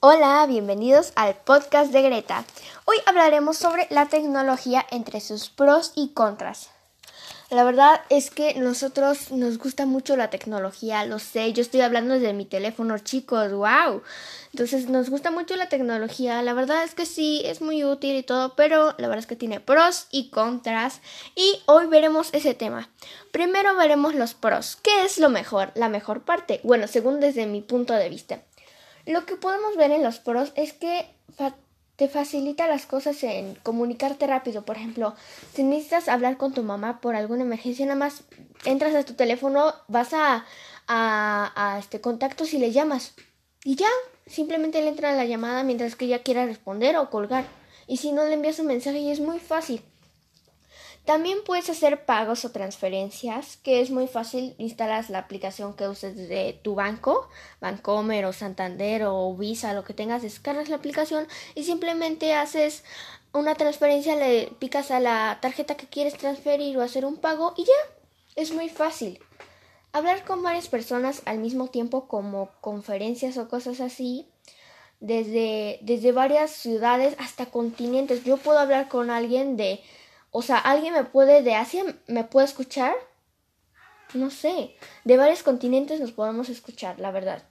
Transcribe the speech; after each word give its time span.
Hola, 0.00 0.46
bienvenidos 0.46 1.10
al 1.16 1.34
podcast 1.34 1.90
de 1.90 2.02
Greta. 2.02 2.44
Hoy 2.84 2.98
hablaremos 3.04 3.56
sobre 3.56 3.88
la 3.90 4.06
tecnología 4.06 4.86
entre 4.92 5.20
sus 5.20 5.48
pros 5.50 5.90
y 5.96 6.10
contras. 6.10 6.70
La 7.50 7.64
verdad 7.64 8.02
es 8.08 8.30
que 8.30 8.54
nosotros 8.54 9.32
nos 9.32 9.58
gusta 9.58 9.86
mucho 9.86 10.16
la 10.16 10.30
tecnología, 10.30 11.04
lo 11.04 11.18
sé, 11.18 11.52
yo 11.52 11.62
estoy 11.62 11.80
hablando 11.80 12.14
desde 12.14 12.32
mi 12.32 12.44
teléfono, 12.44 12.96
chicos, 12.98 13.50
wow. 13.50 14.02
Entonces 14.52 14.88
nos 14.88 15.10
gusta 15.10 15.32
mucho 15.32 15.56
la 15.56 15.68
tecnología, 15.68 16.42
la 16.42 16.54
verdad 16.54 16.84
es 16.84 16.94
que 16.94 17.04
sí, 17.04 17.42
es 17.44 17.60
muy 17.60 17.82
útil 17.82 18.14
y 18.14 18.22
todo, 18.22 18.54
pero 18.54 18.94
la 18.98 19.08
verdad 19.08 19.18
es 19.18 19.26
que 19.26 19.34
tiene 19.34 19.58
pros 19.58 20.06
y 20.12 20.30
contras 20.30 21.00
y 21.34 21.60
hoy 21.66 21.86
veremos 21.86 22.28
ese 22.32 22.54
tema. 22.54 22.88
Primero 23.32 23.74
veremos 23.74 24.14
los 24.14 24.34
pros, 24.34 24.76
¿qué 24.76 25.02
es 25.02 25.18
lo 25.18 25.28
mejor? 25.28 25.72
La 25.74 25.88
mejor 25.88 26.22
parte, 26.22 26.60
bueno, 26.62 26.86
según 26.86 27.18
desde 27.18 27.46
mi 27.46 27.62
punto 27.62 27.94
de 27.94 28.08
vista. 28.08 28.42
Lo 29.08 29.24
que 29.24 29.36
podemos 29.36 29.74
ver 29.76 29.90
en 29.90 30.02
los 30.02 30.18
pros 30.18 30.52
es 30.54 30.74
que 30.74 31.06
te 31.96 32.08
facilita 32.08 32.66
las 32.66 32.84
cosas 32.84 33.22
en 33.22 33.54
comunicarte 33.62 34.26
rápido. 34.26 34.66
Por 34.66 34.76
ejemplo, 34.76 35.14
si 35.54 35.62
necesitas 35.62 36.08
hablar 36.08 36.36
con 36.36 36.52
tu 36.52 36.62
mamá 36.62 37.00
por 37.00 37.16
alguna 37.16 37.42
emergencia, 37.42 37.86
nada 37.86 37.98
más 37.98 38.24
entras 38.66 38.94
a 38.94 39.04
tu 39.04 39.14
teléfono, 39.14 39.72
vas 39.88 40.12
a, 40.12 40.44
a, 40.88 41.52
a 41.56 41.78
este 41.78 42.02
contactos 42.02 42.52
y 42.52 42.58
le 42.58 42.70
llamas. 42.70 43.14
Y 43.64 43.76
ya, 43.76 43.88
simplemente 44.26 44.82
le 44.82 44.88
entra 44.88 45.16
la 45.16 45.24
llamada 45.24 45.64
mientras 45.64 45.96
que 45.96 46.04
ella 46.04 46.22
quiera 46.22 46.44
responder 46.44 46.98
o 46.98 47.08
colgar. 47.08 47.46
Y 47.86 47.96
si 47.96 48.12
no 48.12 48.26
le 48.26 48.34
envías 48.34 48.58
un 48.58 48.66
mensaje 48.66 48.98
y 48.98 49.10
es 49.10 49.20
muy 49.20 49.38
fácil. 49.38 49.82
También 51.08 51.38
puedes 51.42 51.70
hacer 51.70 52.04
pagos 52.04 52.44
o 52.44 52.52
transferencias, 52.52 53.56
que 53.56 53.80
es 53.80 53.90
muy 53.90 54.08
fácil. 54.08 54.54
Instalas 54.58 55.08
la 55.08 55.20
aplicación 55.20 55.72
que 55.72 55.88
uses 55.88 56.14
de 56.28 56.60
tu 56.62 56.74
banco, 56.74 57.30
Bancomer 57.62 58.26
o 58.26 58.34
Santander 58.34 59.04
o 59.06 59.34
Visa, 59.34 59.72
lo 59.72 59.84
que 59.84 59.94
tengas, 59.94 60.20
descargas 60.20 60.68
la 60.68 60.76
aplicación 60.76 61.26
y 61.54 61.64
simplemente 61.64 62.34
haces 62.34 62.84
una 63.32 63.54
transferencia, 63.54 64.16
le 64.16 64.52
picas 64.58 64.90
a 64.90 65.00
la 65.00 65.38
tarjeta 65.40 65.78
que 65.78 65.86
quieres 65.86 66.12
transferir 66.12 66.76
o 66.76 66.82
hacer 66.82 67.06
un 67.06 67.16
pago 67.16 67.54
y 67.56 67.64
ya. 67.64 67.94
Es 68.36 68.52
muy 68.52 68.68
fácil. 68.68 69.18
Hablar 69.92 70.26
con 70.26 70.42
varias 70.42 70.68
personas 70.68 71.22
al 71.24 71.38
mismo 71.38 71.68
tiempo 71.68 72.06
como 72.06 72.50
conferencias 72.60 73.38
o 73.38 73.48
cosas 73.48 73.80
así, 73.80 74.26
desde, 75.00 75.78
desde 75.80 76.12
varias 76.12 76.50
ciudades 76.50 77.14
hasta 77.18 77.46
continentes. 77.46 78.24
Yo 78.24 78.36
puedo 78.36 78.58
hablar 78.58 78.88
con 78.88 79.08
alguien 79.08 79.56
de 79.56 79.80
o 80.30 80.42
sea, 80.42 80.58
¿alguien 80.58 80.94
me 80.94 81.04
puede 81.04 81.42
de 81.42 81.54
Asia 81.54 81.84
me 82.06 82.24
puede 82.24 82.46
escuchar? 82.46 82.94
No 84.14 84.30
sé, 84.30 84.74
de 85.04 85.16
varios 85.16 85.42
continentes 85.42 86.00
nos 86.00 86.12
podemos 86.12 86.48
escuchar, 86.48 86.98
la 86.98 87.10
verdad. 87.10 87.42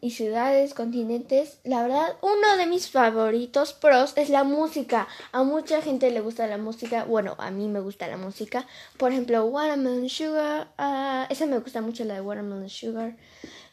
Y 0.00 0.10
ciudades, 0.10 0.74
continentes, 0.74 1.60
la 1.64 1.82
verdad, 1.82 2.16
uno 2.20 2.56
de 2.58 2.66
mis 2.66 2.90
favoritos 2.90 3.72
pros 3.72 4.12
es 4.16 4.28
la 4.28 4.44
música. 4.44 5.08
A 5.32 5.44
mucha 5.44 5.80
gente 5.80 6.10
le 6.10 6.20
gusta 6.20 6.46
la 6.46 6.58
música, 6.58 7.04
bueno, 7.04 7.36
a 7.38 7.50
mí 7.50 7.68
me 7.68 7.80
gusta 7.80 8.06
la 8.06 8.18
música. 8.18 8.66
Por 8.98 9.12
ejemplo, 9.12 9.46
Watermelon 9.46 10.10
Sugar, 10.10 10.68
uh, 10.78 11.32
esa 11.32 11.46
me 11.46 11.58
gusta 11.58 11.80
mucho 11.80 12.04
la 12.04 12.14
de 12.14 12.20
Watermelon 12.20 12.68
Sugar. 12.68 13.16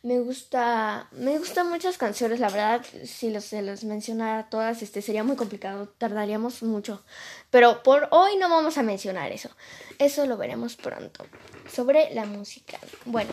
Me 0.04 0.20
gusta, 0.20 1.08
me 1.12 1.38
gustan 1.38 1.70
muchas 1.70 2.00
canciones, 2.00 2.40
la 2.40 2.50
verdad, 2.50 2.84
si 3.06 3.30
los, 3.30 3.46
se 3.46 3.62
los 3.62 3.84
mencionara 3.84 4.50
todas, 4.50 4.82
este 4.82 5.00
sería 5.00 5.24
muy 5.24 5.36
complicado, 5.36 5.90
tardaríamos 6.00 6.64
mucho. 6.64 7.04
Pero 7.52 7.84
por 7.84 8.08
hoy 8.10 8.36
no 8.38 8.50
vamos 8.50 8.80
a 8.80 8.84
mencionar 8.84 9.32
eso. 9.32 9.52
Eso 10.00 10.26
lo 10.26 10.38
veremos 10.38 10.76
pronto. 10.76 11.24
Sobre 11.72 12.12
la 12.16 12.26
música. 12.26 12.80
Bueno, 13.06 13.32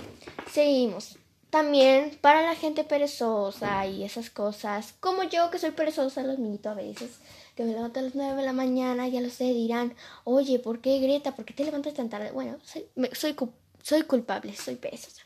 seguimos. 0.52 1.16
También 1.48 2.18
para 2.20 2.42
la 2.42 2.54
gente 2.54 2.84
perezosa 2.84 3.86
y 3.86 4.04
esas 4.04 4.28
cosas, 4.28 4.92
como 5.00 5.22
yo 5.22 5.50
que 5.50 5.58
soy 5.58 5.70
perezosa, 5.70 6.22
los 6.22 6.38
minito 6.38 6.68
a 6.68 6.74
veces, 6.74 7.20
que 7.56 7.64
me 7.64 7.72
levanto 7.72 8.00
a 8.00 8.02
las 8.02 8.14
9 8.14 8.36
de 8.36 8.42
la 8.42 8.52
mañana, 8.52 9.08
ya 9.08 9.22
lo 9.22 9.30
sé, 9.30 9.44
dirán, 9.44 9.94
oye, 10.24 10.58
¿por 10.58 10.82
qué 10.82 10.98
Greta? 10.98 11.34
¿Por 11.34 11.46
qué 11.46 11.54
te 11.54 11.64
levantas 11.64 11.94
tan 11.94 12.10
tarde? 12.10 12.30
Bueno, 12.32 12.58
soy, 12.62 12.84
soy, 13.14 13.34
soy 13.82 14.02
culpable, 14.02 14.54
soy 14.54 14.76
perezosa. 14.76 15.22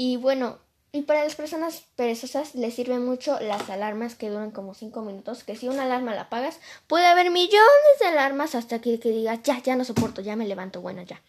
Y 0.00 0.16
bueno, 0.16 0.60
y 0.90 1.02
para 1.02 1.22
las 1.22 1.34
personas 1.34 1.84
perezosas 1.96 2.54
les 2.54 2.74
sirven 2.74 3.04
mucho 3.04 3.38
las 3.40 3.68
alarmas 3.68 4.14
que 4.14 4.30
duran 4.30 4.50
como 4.50 4.74
5 4.74 5.02
minutos, 5.02 5.44
que 5.44 5.54
si 5.54 5.68
una 5.68 5.82
alarma 5.82 6.14
la 6.14 6.22
apagas, 6.22 6.60
puede 6.86 7.06
haber 7.06 7.30
millones 7.30 7.60
de 8.00 8.06
alarmas 8.06 8.54
hasta 8.54 8.80
que, 8.80 8.96
digas, 8.96 9.40
ya, 9.42 9.62
ya 9.62 9.76
no 9.76 9.84
soporto, 9.84 10.22
ya 10.22 10.34
me 10.34 10.48
levanto, 10.48 10.80
bueno, 10.80 11.02
ya. 11.02 11.20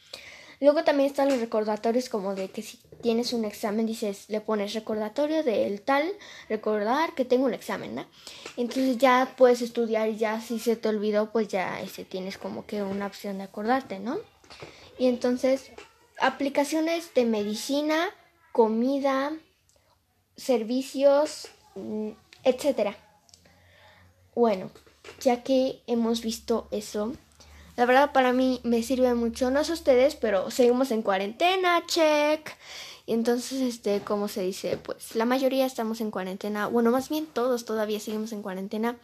Luego 0.62 0.84
también 0.84 1.10
están 1.10 1.30
los 1.30 1.40
recordatorios 1.40 2.10
como 2.10 2.36
de 2.36 2.50
que 2.50 2.62
si 2.62 2.80
tienes 3.02 3.32
un 3.32 3.46
examen 3.46 3.86
dices, 3.86 4.26
le 4.30 4.42
pones 4.42 4.74
recordatorio 4.74 5.44
del 5.44 5.82
tal, 5.82 6.10
recordar 6.50 7.14
que 7.16 7.24
tengo 7.24 7.46
un 7.46 7.54
examen, 7.54 7.96
¿no? 7.96 8.06
Entonces 8.58 8.98
ya 8.98 9.34
puedes 9.38 9.62
estudiar 9.62 10.10
y 10.10 10.18
ya 10.18 10.42
si 10.42 10.60
se 10.60 10.76
te 10.76 10.90
olvidó, 10.90 11.32
pues 11.32 11.48
ya 11.48 11.82
ese, 11.82 12.04
tienes 12.04 12.38
como 12.38 12.66
que 12.66 12.84
una 12.84 13.08
opción 13.08 13.38
de 13.38 13.46
acordarte, 13.46 14.00
¿no? 14.00 14.20
Y 14.98 15.08
entonces, 15.08 15.72
aplicaciones 16.20 17.14
de 17.14 17.24
medicina, 17.24 18.10
comida, 18.52 19.32
servicios, 20.40 21.50
mm, 21.76 22.10
etcétera. 22.44 22.98
Bueno, 24.36 24.72
ya 25.22 25.44
que 25.44 25.82
hemos 25.88 26.22
visto 26.22 26.68
eso, 26.72 27.14
la 27.76 27.86
verdad 27.86 28.12
para 28.12 28.34
mí 28.34 28.60
me 28.64 28.84
sirve 28.84 29.14
mucho, 29.14 29.52
no 29.52 29.64
sé 29.64 29.74
ustedes, 29.74 30.16
pero 30.16 30.52
seguimos 30.52 30.92
en 30.92 31.02
cuarentena, 31.02 31.84
check. 31.88 32.50
Y 33.06 33.14
entonces, 33.14 33.62
este, 33.62 34.02
¿cómo 34.02 34.28
se 34.28 34.42
dice? 34.42 34.78
Pues 34.78 35.16
la 35.16 35.26
mayoría 35.26 35.66
estamos 35.66 36.00
en 36.02 36.12
cuarentena, 36.12 36.68
bueno, 36.68 36.92
más 36.92 37.10
bien 37.10 37.26
todos 37.26 37.66
todavía 37.66 38.00
seguimos 38.00 38.32
en 38.34 38.42
cuarentena. 38.42 38.98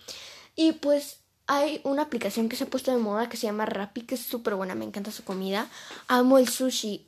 Y 0.55 0.73
pues 0.73 1.19
hay 1.47 1.81
una 1.83 2.03
aplicación 2.03 2.49
que 2.49 2.55
se 2.55 2.65
ha 2.65 2.67
puesto 2.67 2.91
de 2.91 2.97
moda 2.97 3.29
que 3.29 3.37
se 3.37 3.47
llama 3.47 3.65
Rappi, 3.65 4.01
que 4.01 4.15
es 4.15 4.21
súper 4.21 4.55
buena, 4.55 4.75
me 4.75 4.85
encanta 4.85 5.11
su 5.11 5.23
comida. 5.23 5.69
Amo 6.07 6.37
el 6.37 6.49
sushi. 6.49 7.07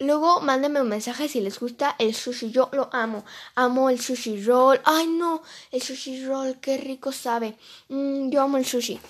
Luego 0.00 0.40
mándenme 0.40 0.80
un 0.80 0.88
mensaje 0.88 1.28
si 1.28 1.40
les 1.40 1.58
gusta 1.58 1.96
el 1.98 2.14
sushi. 2.14 2.50
Yo 2.50 2.68
lo 2.72 2.88
amo. 2.92 3.24
Amo 3.56 3.90
el 3.90 4.00
sushi 4.00 4.44
roll. 4.44 4.80
Ay, 4.84 5.08
no. 5.08 5.42
El 5.72 5.82
sushi 5.82 6.24
roll. 6.24 6.60
Qué 6.60 6.78
rico 6.78 7.10
sabe. 7.10 7.56
Mm, 7.88 8.30
yo 8.30 8.42
amo 8.42 8.58
el 8.58 8.64
sushi. 8.64 9.00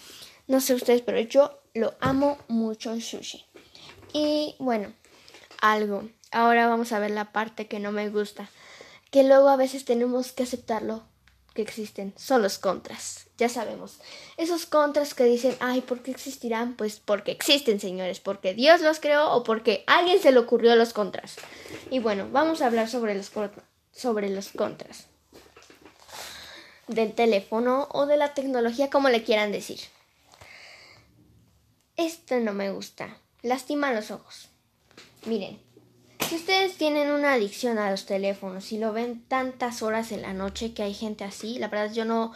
No 0.46 0.60
sé 0.60 0.74
ustedes, 0.74 1.02
pero 1.02 1.20
yo 1.20 1.60
lo 1.74 1.94
amo 2.00 2.38
mucho 2.48 2.92
el 2.92 3.02
sushi. 3.02 3.44
Y 4.14 4.54
bueno, 4.58 4.92
algo. 5.60 6.08
Ahora 6.30 6.68
vamos 6.68 6.92
a 6.92 6.98
ver 6.98 7.10
la 7.10 7.32
parte 7.32 7.66
que 7.66 7.80
no 7.80 7.92
me 7.92 8.08
gusta. 8.08 8.48
Que 9.10 9.24
luego 9.24 9.48
a 9.48 9.56
veces 9.56 9.84
tenemos 9.84 10.32
que 10.32 10.44
aceptarlo 10.44 11.02
existen. 11.62 12.14
Son 12.16 12.42
los 12.42 12.58
contras 12.58 13.28
ya 13.38 13.48
sabemos. 13.48 14.00
Esos 14.36 14.66
contras 14.66 15.14
que 15.14 15.24
dicen, 15.24 15.56
ay, 15.60 15.80
¿por 15.80 16.02
qué 16.02 16.10
existirán? 16.10 16.74
Pues 16.74 16.98
porque 16.98 17.30
existen, 17.30 17.78
señores, 17.78 18.18
porque 18.18 18.52
Dios 18.52 18.80
los 18.80 18.98
creó 18.98 19.30
o 19.30 19.44
porque 19.44 19.84
alguien 19.86 20.20
se 20.20 20.32
le 20.32 20.40
ocurrió 20.40 20.74
los 20.74 20.92
contras. 20.92 21.36
Y 21.90 22.00
bueno, 22.00 22.28
vamos 22.32 22.60
a 22.60 22.66
hablar 22.66 22.90
sobre 22.90 23.14
los, 23.14 23.30
sobre 23.92 24.28
los 24.28 24.48
contras 24.48 25.06
del 26.88 27.14
teléfono 27.14 27.86
o 27.92 28.06
de 28.06 28.16
la 28.16 28.34
tecnología, 28.34 28.90
como 28.90 29.08
le 29.08 29.22
quieran 29.22 29.52
decir. 29.52 29.78
Esto 31.96 32.40
no 32.40 32.52
me 32.52 32.72
gusta. 32.72 33.18
Lastima 33.42 33.92
los 33.92 34.10
ojos. 34.10 34.48
Miren, 35.26 35.60
si 36.28 36.36
ustedes 36.36 36.76
tienen 36.76 37.10
una 37.10 37.32
adicción 37.32 37.78
a 37.78 37.90
los 37.90 38.04
teléfonos 38.04 38.70
y 38.72 38.78
lo 38.78 38.92
ven 38.92 39.24
tantas 39.28 39.82
horas 39.82 40.12
en 40.12 40.22
la 40.22 40.34
noche 40.34 40.74
que 40.74 40.82
hay 40.82 40.92
gente 40.92 41.24
así, 41.24 41.58
la 41.58 41.68
verdad 41.68 41.92
yo 41.92 42.04
no 42.04 42.32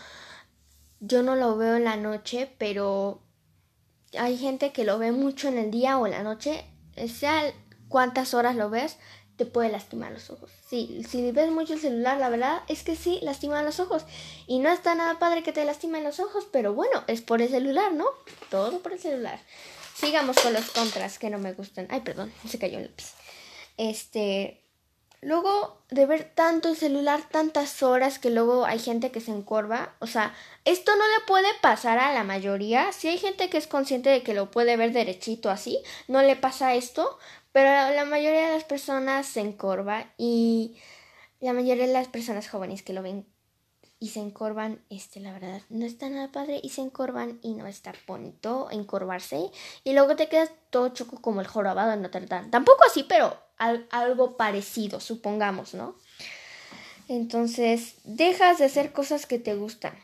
yo 1.01 1.23
no 1.23 1.35
lo 1.35 1.57
veo 1.57 1.77
en 1.77 1.85
la 1.85 1.97
noche, 1.97 2.49
pero 2.59 3.21
hay 4.17 4.39
gente 4.39 4.73
que 4.73 4.85
lo 4.85 4.99
ve 4.99 5.13
mucho 5.13 5.49
en 5.49 5.59
el 5.59 5.71
día 5.71 5.99
o 5.99 6.07
en 6.07 6.13
la 6.13 6.23
noche, 6.23 6.65
sea 7.09 7.53
cuántas 7.89 8.35
horas 8.35 8.55
lo 8.55 8.71
ves, 8.71 8.99
te 9.37 9.45
puede 9.45 9.69
lastimar 9.69 10.13
los 10.13 10.31
ojos. 10.31 10.51
Sí, 10.69 11.03
si 11.09 11.33
ves 11.33 11.51
mucho 11.51 11.75
el 11.75 11.81
celular, 11.81 12.19
la 12.19 12.29
verdad 12.29 12.63
es 12.69 12.85
que 12.85 12.95
sí, 12.95 13.19
lastima 13.23 13.63
los 13.63 13.81
ojos. 13.81 14.05
Y 14.47 14.61
no 14.61 14.71
está 14.71 14.95
nada 14.95 15.19
padre 15.19 15.43
que 15.43 15.53
te 15.53 15.65
lastimen 15.65 16.05
los 16.05 16.21
ojos, 16.21 16.47
pero 16.53 16.73
bueno, 16.73 17.03
es 17.09 17.21
por 17.21 17.43
el 17.43 17.49
celular, 17.49 17.93
¿no? 17.93 18.07
Todo 18.49 18.79
por 18.79 18.93
el 18.93 19.01
celular. 19.01 19.41
Sigamos 19.95 20.37
con 20.39 20.53
los 20.53 20.71
contras 20.71 21.19
que 21.19 21.31
no 21.31 21.39
me 21.39 21.53
gustan. 21.53 21.89
Ay, 21.91 22.03
perdón, 22.03 22.33
se 22.49 22.59
cayó 22.59 22.79
el 22.79 22.85
lápiz. 22.85 23.13
Este, 23.77 24.63
Luego 25.25 25.79
de 25.89 26.05
ver 26.05 26.33
tanto 26.35 26.69
el 26.69 26.77
celular 26.77 27.23
tantas 27.31 27.85
horas 27.85 28.19
que 28.19 28.29
luego 28.29 28.67
hay 28.67 28.81
gente 28.81 29.13
que 29.13 29.21
se 29.21 29.31
encorva, 29.31 29.95
o 30.01 30.09
sea, 30.09 30.35
esto 30.65 30.91
no 30.97 31.05
le 31.05 31.25
puede 31.29 31.47
pasar 31.61 31.99
a 31.99 32.13
la 32.13 32.25
mayoría. 32.25 32.91
Si 32.91 33.07
hay 33.07 33.19
gente 33.19 33.49
que 33.49 33.57
es 33.57 33.69
consciente 33.69 34.11
de 34.11 34.25
que 34.25 34.35
lo 34.35 34.51
puede 34.51 34.77
ver 34.77 34.93
derechito 34.93 35.49
así, 35.49 35.79
no 36.09 36.23
le 36.23 36.35
pasa 36.35 36.75
esto, 36.75 37.19
pero 37.53 37.95
la 37.95 38.05
mayoría 38.05 38.49
de 38.49 38.55
las 38.55 38.65
personas 38.65 39.27
se 39.27 39.41
encorva 39.43 40.13
y 40.19 40.77
la 41.39 41.53
mayoría 41.53 41.87
de 41.87 41.93
las 41.93 42.09
personas 42.09 42.49
jóvenes 42.49 42.83
que 42.83 42.93
lo 42.93 43.03
ven 43.03 43.25
y 44.01 44.09
se 44.09 44.19
encorvan, 44.19 44.83
este, 44.91 45.21
la 45.21 45.33
verdad, 45.33 45.63
no 45.69 45.87
está 45.87 46.11
nada 46.11 46.33
padre 46.33 46.59
y 46.61 46.71
se 46.71 46.81
encorvan 46.81 47.39
y 47.41 47.55
no 47.55 47.69
está 47.69 47.95
bonito 48.09 48.67
encorvarse 48.73 49.53
y 49.85 49.93
luego 49.93 50.17
te 50.17 50.29
quedas 50.29 50.51
todo 50.71 50.89
choco 50.89 51.23
como 51.23 51.41
el 51.41 51.47
jorobado 51.47 51.93
de 51.93 51.99
Notre 51.99 52.27
Dame. 52.27 52.49
Tampoco 52.49 52.83
así, 52.85 53.05
pero 53.05 53.39
algo 53.91 54.37
parecido, 54.37 55.01
supongamos, 55.01 55.75
¿no? 55.75 55.97
Entonces, 57.09 57.97
dejas 58.05 58.59
de 58.59 58.65
hacer 58.65 58.93
cosas 58.93 59.27
que 59.27 59.39
te 59.39 59.55
gustan. 59.55 59.95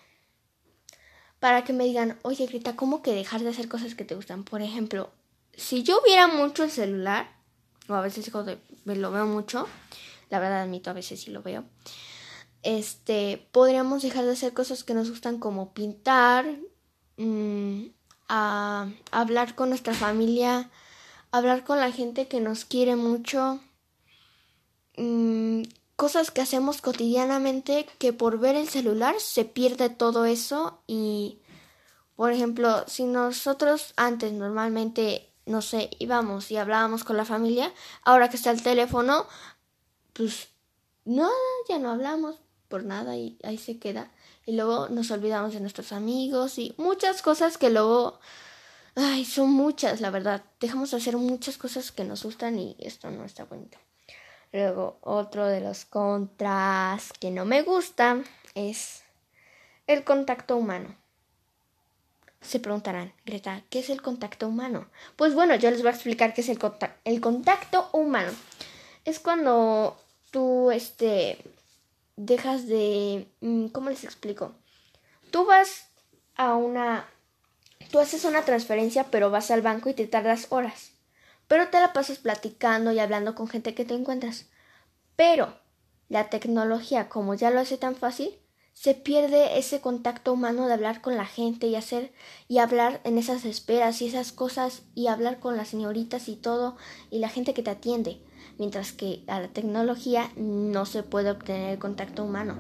Para 1.41 1.65
que 1.65 1.73
me 1.73 1.85
digan, 1.85 2.19
oye 2.23 2.47
Grita, 2.47 2.75
¿cómo 2.77 3.03
que 3.03 3.13
dejar 3.13 3.43
de 3.43 3.51
hacer 3.51 3.69
cosas 3.69 3.95
que 3.95 4.05
te 4.05 4.15
gustan? 4.15 4.45
Por 4.45 4.61
ejemplo, 4.61 5.11
si 5.57 5.83
yo 5.83 6.01
viera 6.05 6.27
mucho 6.27 6.65
el 6.65 6.71
celular, 6.71 7.31
o 7.89 7.95
a 7.95 8.01
veces 8.01 8.31
me 8.85 8.97
lo 8.97 9.11
veo 9.11 9.27
mucho, 9.27 9.69
la 10.31 10.41
verdad 10.41 10.63
admito, 10.63 10.91
a 10.91 10.95
veces 10.95 11.21
sí 11.21 11.31
lo 11.31 11.43
veo, 11.43 11.65
este, 12.63 13.47
podríamos 13.53 14.03
dejar 14.03 14.25
de 14.25 14.33
hacer 14.33 14.53
cosas 14.53 14.83
que 14.83 14.95
nos 14.95 15.11
gustan 15.11 15.39
como 15.39 15.73
pintar, 15.73 16.45
mm, 17.17 17.87
a 18.29 18.89
hablar 19.11 19.55
con 19.55 19.71
nuestra 19.71 19.95
familia, 19.95 20.71
hablar 21.31 21.65
con 21.65 21.79
la 21.79 21.93
gente 21.93 22.29
que 22.29 22.41
nos 22.41 22.65
quiere 22.65 22.97
mucho, 22.97 23.61
mm, 24.97 25.63
cosas 25.97 26.31
que 26.31 26.41
hacemos 26.41 26.81
cotidianamente 26.81 27.87
que 27.99 28.13
por 28.13 28.39
ver 28.39 28.57
el 28.57 28.69
celular 28.69 29.17
se 29.19 29.45
pierde 29.45 29.91
todo 29.91 30.25
eso 30.25 30.83
y 30.87 31.41
por 32.15 32.33
ejemplo 32.33 32.85
si 32.87 33.05
nosotros 33.05 33.95
antes 33.97 34.33
normalmente 34.33 35.33
no 35.45 35.61
sé 35.61 35.91
íbamos 35.99 36.51
y 36.53 36.57
hablábamos 36.57 37.03
con 37.03 37.17
la 37.17 37.25
familia 37.25 37.73
ahora 38.05 38.31
que 38.31 38.37
está 38.37 38.53
el 38.53 38.63
teléfono 38.63 39.27
pues 40.13 40.51
nada 41.05 41.33
ya 41.69 41.79
no 41.81 41.91
hablamos 41.91 42.37
por 42.69 42.85
nada 42.85 43.17
y 43.17 43.39
ahí 43.43 43.59
se 43.59 43.79
queda. 43.79 44.11
Y 44.47 44.53
luego 44.53 44.89
nos 44.89 45.11
olvidamos 45.11 45.53
de 45.53 45.61
nuestros 45.61 45.93
amigos 45.93 46.59
y 46.59 46.75
muchas 46.77 47.23
cosas 47.23 47.59
que 47.59 47.71
luego, 47.71 48.21
ay, 48.99 49.25
son 49.25 49.51
muchas, 49.51 50.01
la 50.01 50.11
verdad. 50.11 50.45
Dejamos 50.61 50.91
de 50.91 50.97
hacer 50.97 51.17
muchas 51.17 51.57
cosas 51.57 51.93
que 51.93 52.05
nos 52.05 52.25
gustan 52.25 52.59
y 52.59 52.77
esto 52.79 53.11
no 53.11 53.25
está 53.25 53.45
bonito. 53.45 53.79
Luego, 54.53 54.99
otro 55.03 55.47
de 55.47 55.61
los 55.61 55.85
contras 55.85 57.13
que 57.21 57.31
no 57.31 57.45
me 57.45 57.63
gusta 57.63 58.23
es 58.55 59.03
el 59.87 60.05
contacto 60.05 60.57
humano. 60.57 60.97
Se 62.41 62.61
preguntarán, 62.61 63.13
Greta, 63.27 63.63
¿qué 63.69 63.81
es 63.81 63.91
el 63.91 64.01
contacto 64.01 64.49
humano? 64.49 64.89
Pues 65.17 65.35
bueno, 65.35 65.55
yo 65.57 65.71
les 65.71 65.81
voy 65.81 65.89
a 65.89 65.95
explicar 65.95 66.35
qué 66.35 66.41
es 66.41 66.49
el, 66.49 66.59
el 67.05 67.21
contacto 67.21 67.91
humano. 67.93 68.33
Es 69.05 69.19
cuando 69.19 70.01
tú, 70.31 70.71
este, 70.71 71.39
dejas 72.17 72.67
de... 72.67 73.29
Mm, 73.41 73.69
¿Cómo 73.69 73.91
les 73.91 74.05
explico? 74.05 74.55
Tú 75.31 75.47
vas 75.47 75.89
a 76.37 76.55
una... 76.55 77.07
Tú 77.91 77.99
haces 77.99 78.25
una 78.25 78.43
transferencia, 78.43 79.05
pero 79.11 79.31
vas 79.31 79.51
al 79.51 79.63
banco 79.63 79.89
y 79.89 79.95
te 79.95 80.07
tardas 80.07 80.47
horas. 80.51 80.93
Pero 81.47 81.69
te 81.69 81.81
la 81.81 81.93
pasas 81.93 82.19
platicando 82.19 82.93
y 82.93 82.99
hablando 82.99 83.35
con 83.35 83.49
gente 83.49 83.75
que 83.75 83.85
te 83.85 83.95
encuentras. 83.95 84.47
Pero 85.17 85.55
la 86.09 86.29
tecnología, 86.29 87.09
como 87.09 87.35
ya 87.35 87.51
lo 87.51 87.61
hace 87.61 87.79
tan 87.79 87.97
fácil, 87.97 88.39
se 88.75 88.95
pierde 88.95 89.59
ese 89.59 89.81
contacto 89.81 90.33
humano 90.33 90.67
de 90.67 90.75
hablar 90.75 91.01
con 91.01 91.17
la 91.17 91.27
gente 91.27 91.67
y 91.67 91.75
hacer 91.75 92.13
y 92.47 92.59
hablar 92.59 93.01
en 93.03 93.19
esas 93.19 93.45
esperas 93.45 94.01
y 94.01 94.07
esas 94.07 94.31
cosas 94.31 94.83
y 94.95 95.09
hablar 95.09 95.41
con 95.41 95.57
las 95.57 95.69
señoritas 95.69 96.29
y 96.29 96.37
todo 96.37 96.77
y 97.11 97.19
la 97.19 97.29
gente 97.29 97.55
que 97.55 97.65
te 97.65 97.71
atiende 97.71 98.21
mientras 98.57 98.93
que 98.93 99.25
a 99.27 99.41
la 99.41 99.49
tecnología 99.49 100.31
no 100.37 100.87
se 100.87 101.03
puede 101.03 101.31
obtener 101.31 101.71
el 101.71 101.79
contacto 101.79 102.25
humano. 102.25 102.57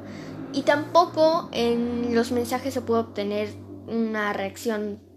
Y 0.52 0.62
tampoco 0.62 1.48
en 1.52 2.14
los 2.14 2.32
mensajes 2.32 2.74
se 2.74 2.80
puede 2.80 3.02
obtener 3.02 3.54
una 3.86 4.32
reacción 4.32 5.07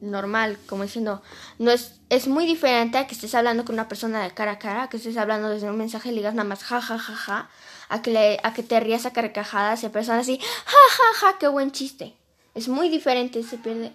normal, 0.00 0.58
como 0.66 0.82
diciendo, 0.82 1.22
no 1.58 1.70
es, 1.70 2.00
es 2.08 2.28
muy 2.28 2.46
diferente 2.46 2.98
a 2.98 3.06
que 3.06 3.14
estés 3.14 3.34
hablando 3.34 3.64
con 3.64 3.74
una 3.74 3.88
persona 3.88 4.22
de 4.22 4.32
cara 4.32 4.52
a 4.52 4.58
cara, 4.58 4.88
que 4.88 4.96
estés 4.96 5.16
hablando 5.16 5.48
desde 5.48 5.70
un 5.70 5.76
mensaje 5.76 6.10
y 6.10 6.14
digas 6.14 6.34
nada 6.34 6.48
más 6.48 6.64
ja 6.64 6.80
ja 6.80 6.98
ja 6.98 7.14
ja, 7.14 7.50
a 7.88 8.02
que, 8.02 8.10
le, 8.10 8.40
a 8.42 8.52
que 8.54 8.62
te 8.62 8.78
rías 8.80 9.06
a 9.06 9.12
carcajadas 9.12 9.82
y 9.82 9.86
a 9.86 9.92
personas 9.92 10.22
así, 10.22 10.38
ja 10.38 10.76
ja 10.90 11.14
ja, 11.20 11.38
qué 11.38 11.48
buen 11.48 11.72
chiste. 11.72 12.14
Es 12.54 12.68
muy 12.68 12.88
diferente, 12.88 13.42
se 13.42 13.58
pierde 13.58 13.92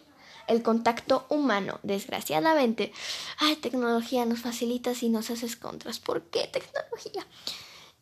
el 0.47 0.61
contacto 0.63 1.25
humano. 1.29 1.79
Desgraciadamente, 1.83 2.91
ay, 3.37 3.55
tecnología 3.57 4.25
nos 4.25 4.39
facilita 4.39 4.93
si 4.95 5.09
nos 5.09 5.29
haces 5.29 5.55
contras. 5.55 5.99
¿Por 5.99 6.23
qué 6.23 6.47
tecnología? 6.47 7.25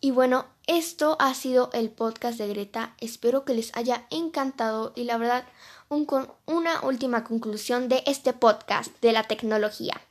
Y 0.03 0.09
bueno, 0.09 0.47
esto 0.65 1.15
ha 1.19 1.35
sido 1.35 1.69
el 1.73 1.91
podcast 1.91 2.39
de 2.39 2.47
Greta. 2.47 2.95
Espero 2.99 3.45
que 3.45 3.53
les 3.53 3.69
haya 3.77 4.07
encantado 4.09 4.93
y 4.95 5.03
la 5.03 5.17
verdad, 5.17 5.45
un, 5.89 6.07
una 6.47 6.81
última 6.81 7.23
conclusión 7.23 7.87
de 7.87 8.03
este 8.07 8.33
podcast 8.33 8.91
de 9.01 9.11
la 9.11 9.23
tecnología. 9.25 10.01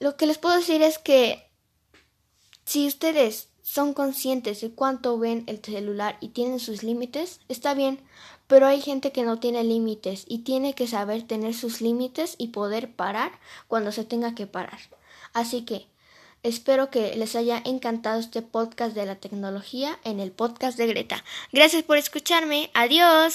Lo 0.00 0.16
que 0.16 0.26
les 0.26 0.38
puedo 0.38 0.56
decir 0.56 0.82
es 0.82 0.98
que 0.98 1.48
si 2.64 2.88
ustedes 2.88 3.50
son 3.62 3.94
conscientes 3.94 4.60
de 4.60 4.72
cuánto 4.72 5.16
ven 5.20 5.44
el 5.46 5.62
celular 5.62 6.18
y 6.20 6.30
tienen 6.30 6.58
sus 6.58 6.82
límites, 6.82 7.38
está 7.48 7.74
bien, 7.74 8.00
pero 8.48 8.66
hay 8.66 8.80
gente 8.80 9.12
que 9.12 9.22
no 9.22 9.38
tiene 9.38 9.62
límites 9.62 10.24
y 10.26 10.38
tiene 10.38 10.74
que 10.74 10.88
saber 10.88 11.22
tener 11.22 11.54
sus 11.54 11.80
límites 11.80 12.34
y 12.38 12.48
poder 12.48 12.92
parar 12.96 13.38
cuando 13.68 13.92
se 13.92 14.04
tenga 14.04 14.34
que 14.34 14.48
parar. 14.48 14.80
Así 15.32 15.64
que 15.64 15.86
espero 16.48 16.90
que 16.90 17.14
les 17.16 17.34
haya 17.36 17.60
encantado 17.64 18.20
este 18.20 18.42
podcast 18.42 18.94
de 18.94 19.06
la 19.06 19.16
tecnología 19.16 19.98
en 20.04 20.20
el 20.20 20.30
podcast 20.30 20.78
de 20.78 20.86
Greta. 20.86 21.24
Gracias 21.52 21.82
por 21.82 21.96
escucharme. 21.96 22.70
Adiós. 22.74 23.34